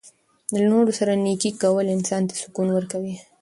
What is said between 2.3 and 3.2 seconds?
سکون ورکوي.